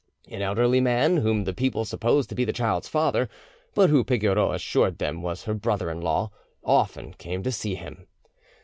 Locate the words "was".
5.21-5.43